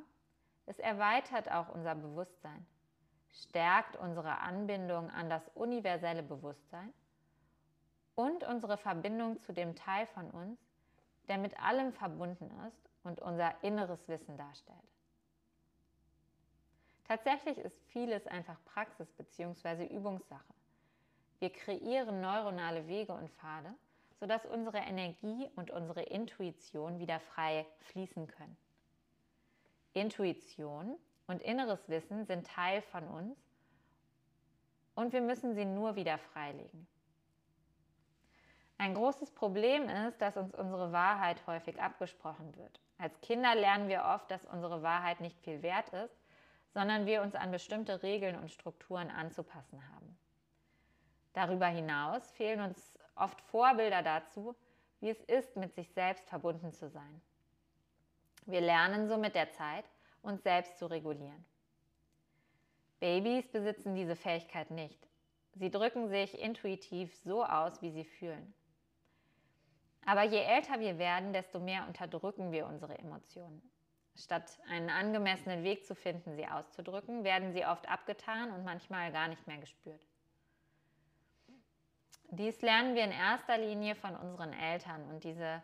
es 0.68 0.78
erweitert 0.78 1.50
auch 1.50 1.70
unser 1.70 1.96
Bewusstsein, 1.96 2.64
stärkt 3.32 3.98
unsere 3.98 4.38
Anbindung 4.38 5.10
an 5.10 5.32
das 5.32 5.50
universelle 5.56 6.22
Bewusstsein 6.22 6.94
und 8.14 8.44
unsere 8.44 8.78
Verbindung 8.78 9.40
zu 9.40 9.52
dem 9.52 9.76
Teil 9.76 10.06
von 10.06 10.30
uns, 10.30 10.60
der 11.28 11.40
mit 11.40 11.60
allem 11.60 11.92
verbunden 11.92 12.52
ist 12.68 12.95
und 13.06 13.22
unser 13.22 13.54
inneres 13.64 14.08
Wissen 14.08 14.38
darstellt. 14.38 14.78
Tatsächlich 17.08 17.58
ist 17.60 17.80
vieles 17.92 18.26
einfach 18.28 18.58
Praxis 18.66 19.12
bzw. 19.14 19.86
Übungssache. 19.86 20.54
Wir 21.40 21.52
kreieren 21.52 22.22
neuronale 22.22 22.88
Wege 22.88 23.14
und 23.14 23.30
Pfade, 23.30 23.74
sodass 24.20 24.46
unsere 24.46 24.80
Energie 24.80 25.50
und 25.56 25.70
unsere 25.70 26.02
Intuition 26.02 27.00
wieder 27.00 27.20
frei 27.20 27.68
fließen 27.82 28.28
können. 28.28 28.58
Intuition 29.94 30.98
und 31.28 31.42
inneres 31.42 31.88
Wissen 31.88 32.26
sind 32.26 32.48
Teil 32.48 32.82
von 32.82 33.08
uns 33.08 33.38
und 34.96 35.14
wir 35.14 35.22
müssen 35.22 35.54
sie 35.54 35.66
nur 35.66 35.96
wieder 35.96 36.18
freilegen. 36.18 36.88
Ein 38.78 38.94
großes 38.94 39.32
Problem 39.32 39.88
ist, 39.88 40.22
dass 40.22 40.36
uns 40.38 40.54
unsere 40.54 40.92
Wahrheit 40.92 41.46
häufig 41.48 41.82
abgesprochen 41.82 42.56
wird. 42.58 42.80
Als 42.98 43.20
Kinder 43.22 43.56
lernen 43.56 43.90
wir 43.90 44.04
oft, 44.06 44.30
dass 44.32 44.46
unsere 44.46 44.82
Wahrheit 44.82 45.20
nicht 45.20 45.40
viel 45.42 45.62
wert 45.62 45.90
ist, 45.90 46.16
sondern 46.74 47.06
wir 47.06 47.22
uns 47.22 47.36
an 47.36 47.52
bestimmte 47.52 48.04
Regeln 48.04 48.36
und 48.36 48.52
Strukturen 48.52 49.10
anzupassen 49.10 49.82
haben. 49.94 50.18
Darüber 51.34 51.68
hinaus 51.68 52.32
fehlen 52.32 52.62
uns 52.62 52.94
oft 53.16 53.40
Vorbilder 53.42 54.02
dazu, 54.02 54.56
wie 55.00 55.10
es 55.10 55.22
ist, 55.22 55.56
mit 55.58 55.74
sich 55.76 55.92
selbst 55.92 56.28
verbunden 56.30 56.74
zu 56.74 56.90
sein. 56.90 57.22
Wir 58.46 58.62
lernen 58.62 59.08
so 59.08 59.18
mit 59.18 59.36
der 59.36 59.52
Zeit, 59.52 59.86
uns 60.22 60.44
selbst 60.44 60.78
zu 60.78 60.86
regulieren. 60.86 61.46
Babys 63.00 63.48
besitzen 63.50 63.96
diese 63.96 64.16
Fähigkeit 64.16 64.72
nicht. 64.72 65.08
Sie 65.54 65.70
drücken 65.70 66.10
sich 66.10 66.40
intuitiv 66.40 67.16
so 67.16 67.44
aus, 67.46 67.82
wie 67.82 67.92
sie 67.92 68.06
fühlen. 68.06 68.54
Aber 70.06 70.24
je 70.24 70.40
älter 70.40 70.80
wir 70.80 70.98
werden, 71.00 71.34
desto 71.34 71.60
mehr 71.60 71.86
unterdrücken 71.88 72.52
wir 72.52 72.68
unsere 72.68 72.98
Emotionen. 72.98 73.62
Statt 74.16 74.60
einen 74.70 74.90
angemessenen 74.90 75.64
Weg 75.64 75.86
zu 75.86 75.96
finden, 75.96 76.36
sie 76.36 76.48
auszudrücken, 76.48 77.24
werden 77.24 77.52
sie 77.52 77.66
oft 77.66 77.90
abgetan 77.90 78.52
und 78.52 78.64
manchmal 78.64 79.12
gar 79.12 79.28
nicht 79.28 79.46
mehr 79.48 79.58
gespürt. 79.58 80.06
Dies 82.30 82.62
lernen 82.62 82.96
wir 82.96 83.04
in 83.04 83.12
erster 83.12 83.58
Linie 83.58 83.96
von 83.96 84.16
unseren 84.16 84.54
Eltern 84.54 85.04
und 85.10 85.24
diese 85.24 85.62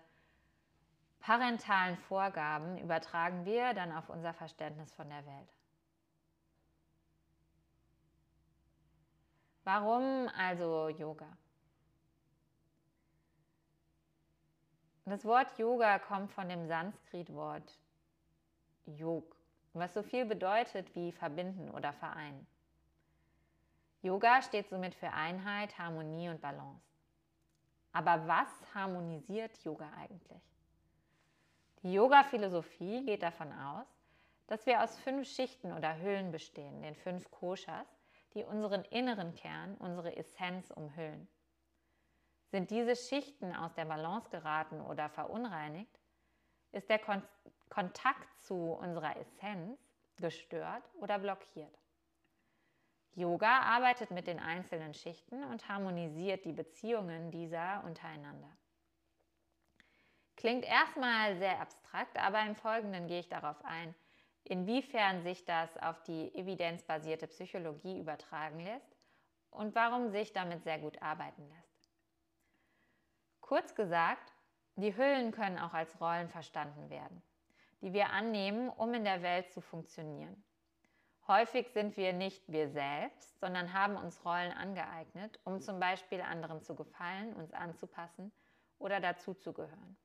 parentalen 1.20 1.98
Vorgaben 1.98 2.78
übertragen 2.78 3.46
wir 3.46 3.74
dann 3.74 3.92
auf 3.92 4.10
unser 4.10 4.34
Verständnis 4.34 4.92
von 4.94 5.10
der 5.10 5.26
Welt. 5.26 5.54
Warum 9.64 10.28
also 10.36 10.90
Yoga? 10.90 11.28
Das 15.12 15.26
Wort 15.26 15.60
Yoga 15.60 16.00
kommt 16.00 16.32
von 16.32 16.48
dem 16.48 16.70
Sanskrit-Wort 16.70 17.78
Yog, 18.86 19.36
was 19.74 19.94
so 19.94 20.04
viel 20.04 20.24
bedeutet 20.24 20.96
wie 20.96 21.12
verbinden 21.12 21.70
oder 21.70 21.92
vereinen. 21.92 22.48
Yoga 24.04 24.42
steht 24.42 24.70
somit 24.70 24.96
für 24.96 25.12
Einheit, 25.12 25.78
Harmonie 25.78 26.30
und 26.30 26.40
Balance. 26.40 26.82
Aber 27.92 28.26
was 28.26 28.48
harmonisiert 28.74 29.62
Yoga 29.66 29.92
eigentlich? 29.98 30.42
Die 31.84 31.92
Yoga-Philosophie 31.92 33.04
geht 33.04 33.24
davon 33.24 33.52
aus, 33.52 33.88
dass 34.48 34.66
wir 34.66 34.82
aus 34.82 34.98
fünf 34.98 35.28
Schichten 35.28 35.74
oder 35.74 36.00
Hüllen 36.00 36.32
bestehen, 36.32 36.82
den 36.84 36.96
fünf 36.96 37.30
Koshas, 37.32 38.00
die 38.34 38.46
unseren 38.46 38.86
inneren 38.86 39.36
Kern, 39.36 39.76
unsere 39.76 40.16
Essenz 40.16 40.72
umhüllen. 40.72 41.28
Sind 42.52 42.70
diese 42.70 42.98
Schichten 42.98 43.56
aus 43.56 43.74
der 43.76 43.86
Balance 43.86 44.30
geraten 44.30 44.82
oder 44.82 45.10
verunreinigt, 45.10 46.00
ist 46.72 46.90
der 46.90 47.00
Kon 47.00 47.24
Kontakt 47.70 48.28
zu 48.42 48.74
unserer 48.74 49.16
Essenz 49.16 49.80
gestört 50.18 50.84
oder 50.96 51.20
blockiert. 51.20 51.74
Yoga 53.14 53.62
arbeitet 53.62 54.12
mit 54.12 54.28
den 54.28 54.42
einzelnen 54.42 54.94
Schichten 54.94 55.46
und 55.46 55.70
harmonisiert 55.70 56.44
die 56.44 56.52
Beziehungen 56.52 57.32
dieser 57.32 57.82
untereinander. 57.86 58.58
Klingt 60.36 60.66
erstmal 60.66 61.38
sehr 61.38 61.62
abstrakt, 61.62 62.18
aber 62.18 62.42
im 62.42 62.56
Folgenden 62.56 63.08
gehe 63.08 63.22
ich 63.22 63.30
darauf 63.30 63.64
ein, 63.64 63.96
inwiefern 64.44 65.24
sich 65.24 65.46
das 65.46 65.78
auf 65.78 66.04
die 66.04 66.36
evidenzbasierte 66.36 67.28
Psychologie 67.28 68.00
übertragen 68.00 68.60
lässt 68.60 68.98
und 69.50 69.76
warum 69.76 70.10
sich 70.10 70.34
damit 70.34 70.64
sehr 70.64 70.80
gut 70.80 71.02
arbeiten 71.02 71.48
lässt. 71.48 71.71
Kurz 73.52 73.76
gesagt, 73.76 74.32
die 74.78 74.96
Hüllen 74.96 75.34
können 75.34 75.60
auch 75.60 75.74
als 75.74 76.00
Rollen 76.00 76.30
verstanden 76.30 76.90
werden. 76.90 77.22
die 77.82 77.92
wir 77.92 78.12
annehmen, 78.12 78.70
um 78.70 78.94
in 78.94 79.04
der 79.04 79.22
Welt 79.24 79.52
zu 79.52 79.60
funktionieren. 79.60 80.42
Häufig 81.28 81.68
sind 81.72 81.98
wir 81.98 82.14
nicht 82.14 82.42
wir 82.48 82.70
selbst, 82.70 83.38
sondern 83.42 83.74
haben 83.74 83.98
uns 83.98 84.24
Rollen 84.24 84.54
angeeignet, 84.54 85.38
um 85.44 85.60
zum 85.60 85.82
Beispiel 85.82 86.22
anderen 86.22 86.62
zu 86.62 86.76
gefallen, 86.76 87.34
uns 87.34 87.52
anzupassen 87.52 88.32
oder 88.80 89.02
dazuzugehören. 89.02 89.98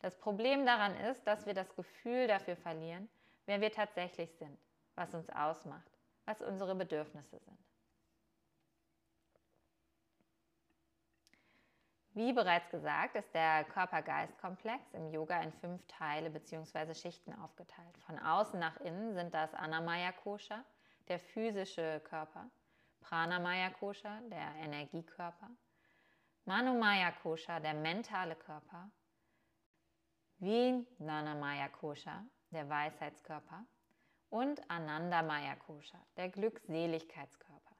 Das 0.00 0.18
Problem 0.18 0.66
daran 0.66 0.96
ist, 0.96 1.24
dass 1.28 1.46
wir 1.46 1.54
das 1.54 1.76
Gefühl 1.76 2.26
dafür 2.26 2.56
verlieren, 2.56 3.08
wer 3.46 3.60
wir 3.60 3.70
tatsächlich 3.70 4.34
sind, 4.34 4.58
was 4.96 5.14
uns 5.14 5.30
ausmacht, 5.30 5.92
was 6.24 6.42
unsere 6.42 6.74
Bedürfnisse 6.74 7.38
sind. 7.38 7.67
Wie 12.18 12.32
bereits 12.32 12.68
gesagt, 12.68 13.14
ist 13.14 13.32
der 13.32 13.62
Körper-Geist-Komplex 13.62 14.92
im 14.92 15.12
Yoga 15.12 15.40
in 15.40 15.52
fünf 15.52 15.86
Teile 15.86 16.30
bzw. 16.30 16.92
Schichten 16.92 17.32
aufgeteilt. 17.32 17.96
Von 17.98 18.18
außen 18.18 18.58
nach 18.58 18.76
innen 18.80 19.14
sind 19.14 19.32
das 19.32 19.54
Anamaya 19.54 20.10
Kosha, 20.10 20.64
der 21.06 21.20
physische 21.20 22.00
Körper, 22.00 22.50
Pranamaya 23.02 23.70
Kosha, 23.70 24.20
der 24.32 24.52
Energiekörper, 24.56 25.48
Manomaya 26.44 27.12
Kosha, 27.12 27.60
der 27.60 27.74
mentale 27.74 28.34
Körper, 28.34 28.90
Vijnanamaya 30.38 31.68
Kosha, 31.68 32.24
der 32.50 32.68
Weisheitskörper 32.68 33.64
und 34.28 34.68
Anandamaya 34.68 35.54
Kosha, 35.54 35.98
der 36.16 36.30
Glückseligkeitskörper. 36.30 37.76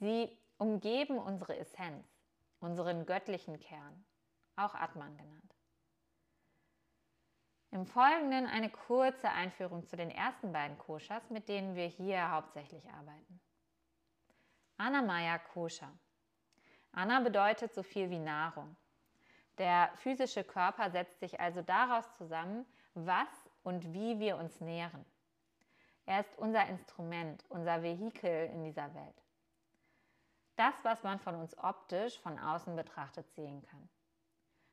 Sie 0.00 0.38
umgeben 0.56 1.18
unsere 1.18 1.58
Essenz 1.58 2.17
unseren 2.60 3.06
göttlichen 3.06 3.58
Kern, 3.60 4.04
auch 4.56 4.74
Atman 4.74 5.16
genannt. 5.16 5.54
Im 7.70 7.86
Folgenden 7.86 8.46
eine 8.46 8.70
kurze 8.70 9.28
Einführung 9.30 9.86
zu 9.86 9.96
den 9.96 10.10
ersten 10.10 10.52
beiden 10.52 10.78
Koshas, 10.78 11.28
mit 11.30 11.48
denen 11.48 11.74
wir 11.74 11.86
hier 11.86 12.30
hauptsächlich 12.30 12.88
arbeiten. 12.90 13.40
Anamaya 14.78 15.38
Kosha. 15.38 15.92
Anna 16.92 17.20
bedeutet 17.20 17.74
so 17.74 17.82
viel 17.82 18.08
wie 18.10 18.18
Nahrung. 18.18 18.76
Der 19.58 19.90
physische 19.96 20.44
Körper 20.44 20.90
setzt 20.90 21.20
sich 21.20 21.38
also 21.40 21.62
daraus 21.62 22.10
zusammen, 22.16 22.64
was 22.94 23.28
und 23.62 23.92
wie 23.92 24.18
wir 24.18 24.36
uns 24.36 24.60
nähren. 24.60 25.04
Er 26.06 26.20
ist 26.20 26.38
unser 26.38 26.66
Instrument, 26.68 27.44
unser 27.50 27.82
Vehikel 27.82 28.46
in 28.46 28.64
dieser 28.64 28.94
Welt 28.94 29.27
das, 30.58 30.74
was 30.82 31.02
man 31.02 31.18
von 31.18 31.36
uns 31.36 31.56
optisch 31.58 32.18
von 32.20 32.38
außen 32.38 32.74
betrachtet 32.74 33.30
sehen 33.34 33.62
kann. 33.62 33.88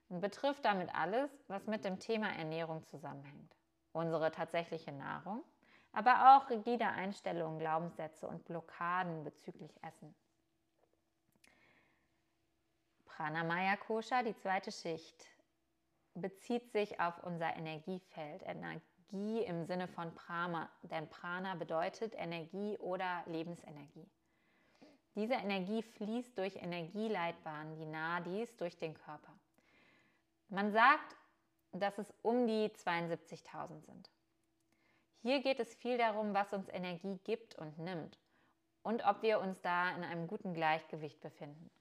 Und 0.10 0.22
betrifft 0.22 0.66
damit 0.66 0.94
alles, 0.94 1.32
was 1.48 1.68
mit 1.68 1.84
dem 1.84 2.00
Thema 2.00 2.30
Ernährung 2.30 2.84
zusammenhängt. 2.86 3.56
Unsere 3.92 4.32
tatsächliche 4.32 4.92
Nahrung, 4.92 5.44
aber 5.94 6.36
auch 6.36 6.50
rigide 6.50 6.88
Einstellungen, 6.88 7.60
Glaubenssätze 7.60 8.28
und 8.28 8.46
Blockaden 8.46 9.24
bezüglich 9.24 9.72
Essen. 9.84 10.14
Pranamaya 13.06 13.78
Kosha, 13.78 14.22
die 14.24 14.36
zweite 14.36 14.72
Schicht, 14.72 15.26
bezieht 16.16 16.72
sich 16.72 17.00
auf 17.00 17.24
unser 17.24 17.56
Energiefeld. 17.56 18.44
Energie 18.44 19.44
im 19.44 19.66
Sinne 19.66 19.88
von 19.88 20.14
Prana, 20.14 20.70
denn 20.82 21.10
Prana 21.10 21.56
bedeutet 21.56 22.14
Energie 22.16 22.78
oder 22.80 23.24
Lebensenergie. 23.26 24.10
Diese 25.16 25.34
Energie 25.34 25.82
fließt 25.82 26.38
durch 26.38 26.58
Energieleitbahnen, 26.58 27.76
die 27.78 27.86
Nadis, 27.86 28.56
durch 28.58 28.78
den 28.78 28.94
Körper. 28.94 29.34
Man 30.50 30.72
sagt, 30.72 31.16
dass 31.72 31.98
es 31.98 32.14
um 32.22 32.48
die 32.48 32.68
72.000 32.68 33.82
sind. 33.82 34.10
Hier 35.22 35.42
geht 35.42 35.60
es 35.60 35.74
viel 35.74 35.98
darum, 35.98 36.34
was 36.34 36.54
uns 36.54 36.70
Energie 36.70 37.18
gibt 37.24 37.56
und 37.56 37.80
nimmt 37.80 38.20
und 38.84 39.06
ob 39.06 39.24
wir 39.24 39.40
uns 39.40 39.62
da 39.62 39.90
in 39.96 40.04
einem 40.04 40.28
guten 40.28 40.54
Gleichgewicht 40.54 41.20
befinden. 41.20 41.72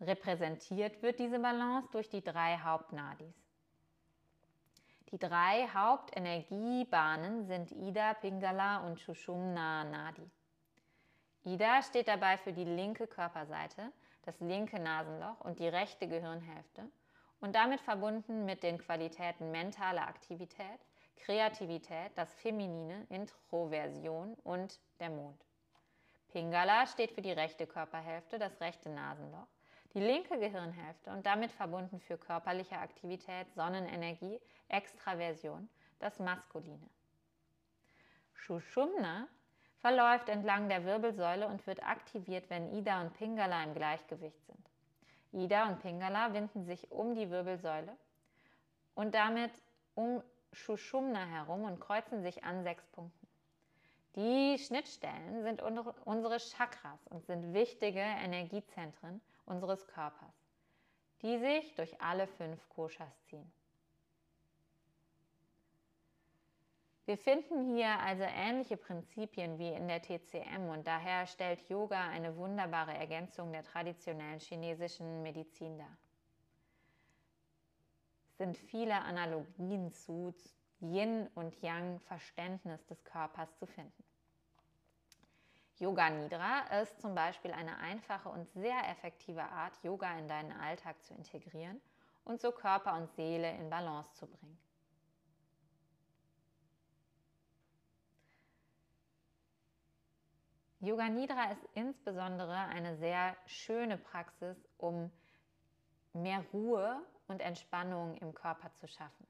Repräsentiert 0.00 1.02
wird 1.02 1.18
diese 1.18 1.38
Balance 1.38 1.88
durch 1.92 2.08
die 2.08 2.22
drei 2.22 2.58
Hauptnadis. 2.58 3.34
Die 5.10 5.18
drei 5.18 5.68
Hauptenergiebahnen 5.68 7.46
sind 7.46 7.72
Ida, 7.72 8.14
Pingala 8.14 8.86
und 8.86 9.00
Shushumna 9.00 9.84
Nadi. 9.84 10.30
Ida 11.46 11.80
steht 11.82 12.08
dabei 12.08 12.38
für 12.38 12.52
die 12.52 12.64
linke 12.64 13.06
Körperseite, 13.06 13.92
das 14.22 14.40
linke 14.40 14.80
Nasenloch 14.80 15.40
und 15.42 15.60
die 15.60 15.68
rechte 15.68 16.08
Gehirnhälfte 16.08 16.90
und 17.40 17.54
damit 17.54 17.80
verbunden 17.80 18.44
mit 18.44 18.64
den 18.64 18.78
Qualitäten 18.78 19.52
mentale 19.52 20.02
Aktivität, 20.02 20.80
Kreativität, 21.14 22.10
das 22.16 22.34
Feminine, 22.34 23.06
Introversion 23.10 24.34
und 24.42 24.80
der 24.98 25.10
Mond. 25.10 25.40
Pingala 26.32 26.84
steht 26.88 27.12
für 27.12 27.22
die 27.22 27.30
rechte 27.30 27.68
Körperhälfte, 27.68 28.40
das 28.40 28.60
rechte 28.60 28.88
Nasenloch, 28.88 29.46
die 29.94 30.00
linke 30.00 30.40
Gehirnhälfte 30.40 31.10
und 31.12 31.26
damit 31.26 31.52
verbunden 31.52 32.00
für 32.00 32.18
körperliche 32.18 32.76
Aktivität, 32.76 33.46
Sonnenenergie, 33.54 34.40
Extraversion, 34.66 35.68
das 36.00 36.18
Maskuline. 36.18 36.90
Shushumna 38.34 39.28
verläuft 39.80 40.28
entlang 40.28 40.68
der 40.68 40.84
Wirbelsäule 40.84 41.46
und 41.46 41.66
wird 41.66 41.82
aktiviert, 41.82 42.48
wenn 42.50 42.72
Ida 42.74 43.00
und 43.00 43.14
Pingala 43.14 43.62
im 43.64 43.74
Gleichgewicht 43.74 44.44
sind. 44.46 44.70
Ida 45.32 45.68
und 45.68 45.80
Pingala 45.80 46.32
winden 46.32 46.64
sich 46.64 46.90
um 46.90 47.14
die 47.14 47.30
Wirbelsäule 47.30 47.96
und 48.94 49.14
damit 49.14 49.52
um 49.94 50.22
Shushumna 50.52 51.24
herum 51.26 51.64
und 51.64 51.80
kreuzen 51.80 52.22
sich 52.22 52.42
an 52.44 52.62
sechs 52.62 52.86
Punkten. 52.86 53.26
Die 54.16 54.58
Schnittstellen 54.58 55.42
sind 55.42 55.60
unsere 55.60 56.38
Chakras 56.38 57.06
und 57.08 57.26
sind 57.26 57.52
wichtige 57.52 58.00
Energiezentren 58.00 59.20
unseres 59.44 59.86
Körpers, 59.86 60.34
die 61.20 61.38
sich 61.38 61.74
durch 61.74 62.00
alle 62.00 62.26
fünf 62.26 62.66
Koshas 62.70 63.12
ziehen. 63.24 63.52
Wir 67.06 67.16
finden 67.16 67.72
hier 67.76 68.00
also 68.00 68.24
ähnliche 68.24 68.76
Prinzipien 68.76 69.60
wie 69.60 69.72
in 69.72 69.86
der 69.86 70.02
TCM 70.02 70.68
und 70.68 70.88
daher 70.88 71.28
stellt 71.28 71.68
Yoga 71.68 72.08
eine 72.08 72.36
wunderbare 72.36 72.94
Ergänzung 72.94 73.52
der 73.52 73.62
traditionellen 73.62 74.40
chinesischen 74.40 75.22
Medizin 75.22 75.78
dar. 75.78 75.96
Es 78.28 78.38
sind 78.38 78.58
viele 78.58 78.96
Analogien 78.96 79.92
zu 79.92 80.34
Yin 80.80 81.28
und 81.36 81.62
Yang 81.62 82.00
Verständnis 82.00 82.84
des 82.86 83.04
Körpers 83.04 83.56
zu 83.56 83.66
finden. 83.66 84.04
Yoga 85.78 86.10
Nidra 86.10 86.62
ist 86.82 87.00
zum 87.00 87.14
Beispiel 87.14 87.52
eine 87.52 87.76
einfache 87.76 88.28
und 88.28 88.48
sehr 88.48 88.90
effektive 88.90 89.44
Art, 89.44 89.74
Yoga 89.84 90.18
in 90.18 90.26
deinen 90.26 90.52
Alltag 90.52 91.00
zu 91.04 91.14
integrieren 91.14 91.80
und 92.24 92.40
so 92.40 92.50
Körper 92.50 92.96
und 92.96 93.12
Seele 93.12 93.52
in 93.52 93.70
Balance 93.70 94.12
zu 94.14 94.26
bringen. 94.26 94.65
Yoga 100.80 101.08
Nidra 101.08 101.50
ist 101.52 101.66
insbesondere 101.74 102.54
eine 102.54 102.96
sehr 102.96 103.34
schöne 103.46 103.96
Praxis, 103.96 104.56
um 104.76 105.10
mehr 106.12 106.44
Ruhe 106.52 107.00
und 107.28 107.40
Entspannung 107.40 108.14
im 108.16 108.34
Körper 108.34 108.72
zu 108.74 108.86
schaffen. 108.86 109.26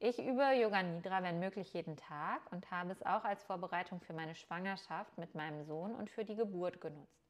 Ich 0.00 0.18
übe 0.18 0.52
Yoga 0.52 0.82
Nidra, 0.82 1.22
wenn 1.22 1.38
möglich, 1.38 1.72
jeden 1.72 1.96
Tag 1.96 2.40
und 2.52 2.70
habe 2.70 2.92
es 2.92 3.02
auch 3.02 3.24
als 3.24 3.42
Vorbereitung 3.44 4.00
für 4.00 4.12
meine 4.12 4.34
Schwangerschaft 4.34 5.16
mit 5.18 5.34
meinem 5.34 5.64
Sohn 5.64 5.94
und 5.94 6.10
für 6.10 6.24
die 6.24 6.36
Geburt 6.36 6.80
genutzt. 6.80 7.28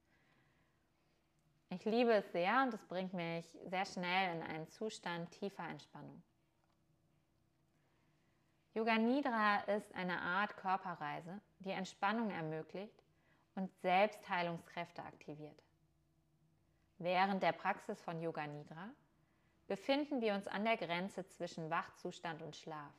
Ich 1.71 1.85
liebe 1.85 2.13
es 2.13 2.33
sehr 2.33 2.63
und 2.63 2.73
es 2.73 2.85
bringt 2.87 3.13
mich 3.13 3.47
sehr 3.67 3.85
schnell 3.85 4.37
in 4.37 4.43
einen 4.43 4.69
Zustand 4.69 5.31
tiefer 5.31 5.69
Entspannung. 5.69 6.23
Yoga 8.79 8.97
Nidra 8.97 9.57
ist 9.63 9.93
eine 9.97 10.23
Art 10.23 10.57
Körperreise, 10.57 11.41
die 11.59 11.73
Entspannung 11.73 12.31
ermöglicht 12.31 13.03
und 13.57 13.75
Selbstheilungskräfte 13.83 15.03
aktiviert. 15.03 15.61
Während 16.99 17.43
der 17.43 17.51
Praxis 17.51 18.01
von 18.01 18.23
Yoga 18.23 18.47
Nidra 18.47 18.91
befinden 19.67 20.21
wir 20.21 20.33
uns 20.33 20.47
an 20.47 20.63
der 20.63 20.77
Grenze 20.77 21.27
zwischen 21.27 21.71
Wachzustand 21.71 22.41
und 22.41 22.55
Schlaf, 22.55 22.95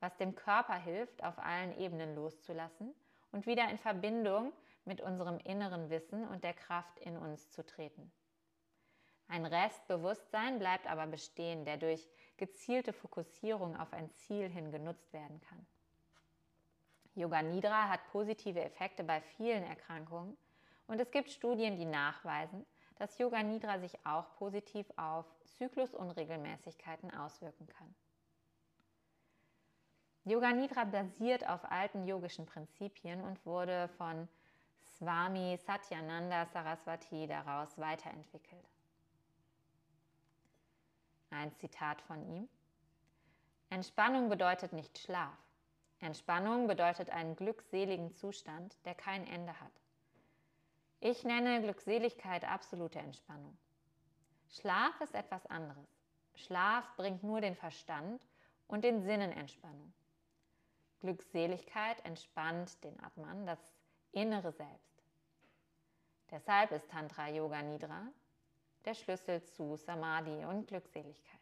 was 0.00 0.14
dem 0.18 0.34
Körper 0.34 0.76
hilft, 0.76 1.24
auf 1.24 1.38
allen 1.38 1.78
Ebenen 1.78 2.14
loszulassen 2.14 2.94
und 3.32 3.46
wieder 3.46 3.70
in 3.70 3.78
Verbindung 3.78 4.52
mit 4.84 5.00
unserem 5.00 5.38
inneren 5.38 5.88
Wissen 5.88 6.28
und 6.28 6.44
der 6.44 6.52
Kraft 6.52 6.98
in 6.98 7.16
uns 7.16 7.48
zu 7.48 7.64
treten. 7.64 8.12
Ein 9.30 9.46
Restbewusstsein 9.46 10.58
bleibt 10.58 10.88
aber 10.88 11.06
bestehen, 11.06 11.64
der 11.64 11.76
durch 11.76 12.08
gezielte 12.36 12.92
Fokussierung 12.92 13.76
auf 13.76 13.92
ein 13.92 14.10
Ziel 14.10 14.48
hin 14.48 14.72
genutzt 14.72 15.12
werden 15.12 15.40
kann. 15.42 15.64
Yoga 17.14 17.40
Nidra 17.40 17.88
hat 17.88 18.00
positive 18.10 18.60
Effekte 18.60 19.04
bei 19.04 19.20
vielen 19.20 19.62
Erkrankungen 19.62 20.36
und 20.88 21.00
es 21.00 21.12
gibt 21.12 21.30
Studien, 21.30 21.76
die 21.76 21.84
nachweisen, 21.84 22.66
dass 22.96 23.18
Yoga 23.18 23.40
Nidra 23.44 23.78
sich 23.78 24.04
auch 24.04 24.34
positiv 24.34 24.86
auf 24.96 25.26
Zyklusunregelmäßigkeiten 25.44 27.14
auswirken 27.14 27.68
kann. 27.68 27.94
Yoga 30.24 30.52
Nidra 30.52 30.84
basiert 30.84 31.48
auf 31.48 31.70
alten 31.70 32.04
yogischen 32.04 32.46
Prinzipien 32.46 33.20
und 33.22 33.46
wurde 33.46 33.88
von 33.96 34.28
Swami 34.96 35.56
Satyananda 35.64 36.46
Saraswati 36.46 37.28
daraus 37.28 37.78
weiterentwickelt. 37.78 38.66
Ein 41.30 41.54
Zitat 41.54 42.02
von 42.02 42.22
ihm. 42.22 42.48
Entspannung 43.70 44.28
bedeutet 44.28 44.72
nicht 44.72 44.98
Schlaf. 44.98 45.38
Entspannung 46.00 46.66
bedeutet 46.66 47.10
einen 47.10 47.36
glückseligen 47.36 48.14
Zustand, 48.14 48.76
der 48.84 48.94
kein 48.94 49.26
Ende 49.26 49.58
hat. 49.60 49.72
Ich 50.98 51.24
nenne 51.24 51.62
Glückseligkeit 51.62 52.44
absolute 52.44 52.98
Entspannung. 52.98 53.56
Schlaf 54.48 55.00
ist 55.00 55.14
etwas 55.14 55.46
anderes. 55.46 55.88
Schlaf 56.34 56.84
bringt 56.96 57.22
nur 57.22 57.40
den 57.40 57.54
Verstand 57.54 58.20
und 58.66 58.82
den 58.82 59.02
Sinnen 59.02 59.30
Entspannung. 59.30 59.92
Glückseligkeit 61.00 62.04
entspannt 62.04 62.82
den 62.84 62.98
Atman, 63.02 63.46
das 63.46 63.58
innere 64.12 64.52
Selbst. 64.52 65.02
Deshalb 66.30 66.72
ist 66.72 66.90
Tantra 66.90 67.28
Yoga 67.28 67.62
Nidra 67.62 68.02
der 68.84 68.94
Schlüssel 68.94 69.42
zu 69.42 69.76
Samadhi 69.76 70.44
und 70.44 70.66
Glückseligkeit. 70.66 71.40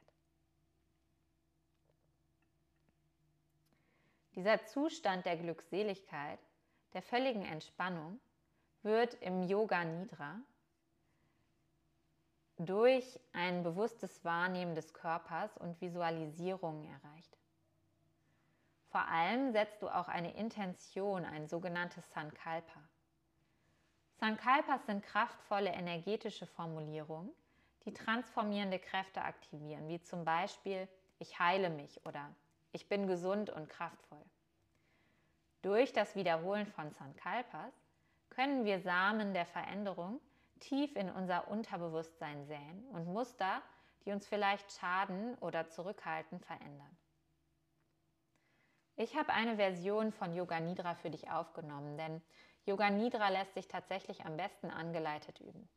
Dieser 4.34 4.64
Zustand 4.66 5.26
der 5.26 5.36
Glückseligkeit, 5.36 6.38
der 6.92 7.02
völligen 7.02 7.44
Entspannung, 7.44 8.20
wird 8.82 9.14
im 9.14 9.42
Yoga 9.42 9.84
Nidra 9.84 10.40
durch 12.58 13.18
ein 13.32 13.62
bewusstes 13.62 14.24
Wahrnehmen 14.24 14.74
des 14.74 14.92
Körpers 14.92 15.56
und 15.58 15.80
Visualisierungen 15.80 16.84
erreicht. 16.84 17.36
Vor 18.90 19.06
allem 19.06 19.52
setzt 19.52 19.82
du 19.82 19.88
auch 19.88 20.08
eine 20.08 20.34
Intention, 20.36 21.24
ein 21.24 21.46
sogenanntes 21.46 22.08
Sankalpa. 22.12 22.80
Sankalpas 24.20 24.84
sind 24.86 25.04
kraftvolle 25.04 25.70
energetische 25.70 26.46
Formulierungen, 26.46 27.30
die 27.84 27.94
transformierende 27.94 28.78
Kräfte 28.78 29.22
aktivieren, 29.22 29.88
wie 29.88 30.02
zum 30.02 30.24
Beispiel 30.24 30.88
ich 31.20 31.38
heile 31.38 31.70
mich 31.70 32.04
oder 32.04 32.34
ich 32.72 32.88
bin 32.88 33.06
gesund 33.06 33.48
und 33.50 33.68
kraftvoll. 33.68 34.24
Durch 35.62 35.92
das 35.92 36.16
Wiederholen 36.16 36.66
von 36.66 36.90
Sankalpas 36.90 37.72
können 38.28 38.64
wir 38.64 38.80
Samen 38.80 39.34
der 39.34 39.46
Veränderung 39.46 40.20
tief 40.60 40.96
in 40.96 41.10
unser 41.10 41.48
Unterbewusstsein 41.48 42.44
säen 42.46 42.84
und 42.88 43.06
Muster, 43.06 43.62
die 44.04 44.12
uns 44.12 44.26
vielleicht 44.26 44.72
schaden 44.72 45.36
oder 45.36 45.68
zurückhalten, 45.68 46.40
verändern. 46.40 46.96
Ich 48.96 49.16
habe 49.16 49.32
eine 49.32 49.56
Version 49.56 50.10
von 50.10 50.34
Yoga 50.34 50.58
Nidra 50.58 50.96
für 50.96 51.10
dich 51.10 51.30
aufgenommen, 51.30 51.96
denn 51.96 52.20
Yoga 52.68 52.90
Nidra 52.90 53.30
lässt 53.30 53.54
sich 53.54 53.66
tatsächlich 53.66 54.26
am 54.26 54.36
besten 54.36 54.70
angeleitet 54.70 55.40
üben. 55.40 55.68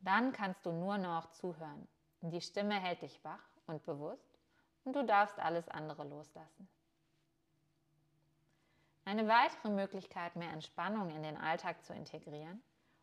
Dann 0.00 0.32
kannst 0.32 0.66
du 0.66 0.72
nur 0.72 0.98
noch 0.98 1.30
zuhören. 1.30 1.86
Die 2.22 2.40
Stimme 2.40 2.74
hält 2.74 3.02
dich 3.02 3.22
wach 3.22 3.48
und 3.68 3.84
bewusst 3.84 4.36
und 4.84 4.96
du 4.96 5.04
darfst 5.04 5.38
alles 5.38 5.68
andere 5.68 6.02
loslassen. 6.02 6.68
Eine 9.04 9.28
weitere 9.28 9.68
Möglichkeit, 9.68 10.34
mehr 10.34 10.50
Entspannung 10.50 11.10
in 11.10 11.22
den 11.22 11.36
Alltag 11.36 11.84
zu 11.84 11.94
integrieren 11.94 12.60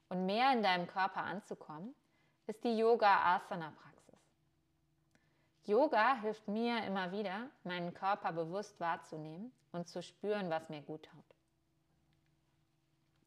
und 0.10 0.26
mehr 0.26 0.52
in 0.52 0.62
deinem 0.62 0.88
Körper 0.88 1.24
anzukommen, 1.24 1.96
ist 2.48 2.62
die 2.66 2.78
Yoga-Asana-Praxis. 2.78 3.93
Yoga 5.66 6.16
hilft 6.22 6.48
mir 6.48 6.84
immer 6.86 7.12
wieder, 7.12 7.50
meinen 7.64 7.94
Körper 7.94 8.34
bewusst 8.34 8.80
wahrzunehmen 8.80 9.54
und 9.72 9.88
zu 9.88 10.04
spüren, 10.04 10.50
was 10.50 10.68
mir 10.68 10.82
gut 10.82 11.04
tut. 11.04 11.24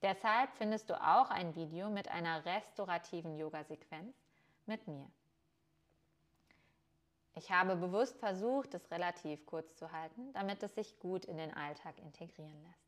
Deshalb 0.03 0.55
findest 0.57 0.91
du 0.91 1.01
auch 1.01 1.31
ein 1.31 1.55
Video 1.55 1.89
mit 1.89 2.09
einer 2.09 2.45
restaurativen 2.45 3.39
Yoga-Sequenz 3.39 4.15
mit 4.67 4.87
mir. 4.87 5.11
Ich 7.35 7.51
habe 7.51 7.77
bewusst 7.77 8.19
versucht, 8.19 8.75
es 8.75 8.91
relativ 8.91 9.45
kurz 9.47 9.75
zu 9.77 9.91
halten, 9.93 10.33
damit 10.35 10.63
es 10.63 10.75
sich 10.75 10.99
gut 10.99 11.25
in 11.25 11.39
den 11.39 11.53
Alltag 11.55 11.99
integrieren 11.99 12.63
lässt. 12.63 12.87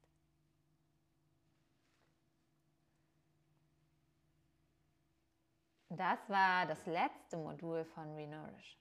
Das 5.90 6.18
war 6.28 6.66
das 6.66 6.84
letzte 6.87 7.38
Modul 7.38 7.84
von 7.84 8.14
Renourish. 8.14 8.78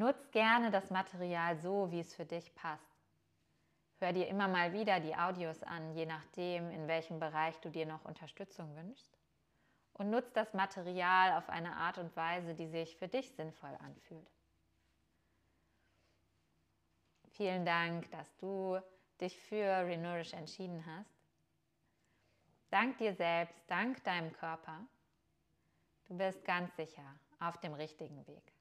Nutz 0.00 0.30
gerne 0.30 0.70
das 0.70 0.88
Material 0.88 1.58
so, 1.58 1.90
wie 1.90 2.00
es 2.00 2.14
für 2.14 2.24
dich 2.24 2.54
passt. 2.54 2.96
Hör 3.98 4.14
dir 4.14 4.28
immer 4.28 4.48
mal 4.48 4.72
wieder 4.72 4.98
die 4.98 5.14
Audios 5.14 5.62
an, 5.62 5.92
je 5.92 6.06
nachdem, 6.06 6.70
in 6.70 6.88
welchem 6.88 7.20
Bereich 7.20 7.60
du 7.60 7.68
dir 7.68 7.84
noch 7.84 8.06
Unterstützung 8.06 8.74
wünschst 8.76 9.18
und 9.92 10.08
nutzt 10.08 10.34
das 10.38 10.54
Material 10.54 11.36
auf 11.36 11.50
eine 11.50 11.76
Art 11.76 11.98
und 11.98 12.16
Weise, 12.16 12.54
die 12.54 12.66
sich 12.66 12.96
für 12.96 13.08
dich 13.08 13.30
sinnvoll 13.32 13.76
anfühlt. 13.84 14.30
Vielen 17.32 17.66
Dank, 17.66 18.10
dass 18.10 18.34
du 18.38 18.80
dich 19.20 19.38
für 19.38 19.84
Renourish 19.84 20.32
entschieden 20.32 20.82
hast. 20.86 21.14
Dank 22.70 22.96
dir 22.96 23.12
selbst, 23.12 23.62
dank 23.66 24.02
deinem 24.04 24.32
Körper. 24.32 24.80
Du 26.06 26.16
bist 26.16 26.42
ganz 26.46 26.74
sicher 26.76 27.04
auf 27.38 27.58
dem 27.58 27.74
richtigen 27.74 28.26
Weg. 28.26 28.59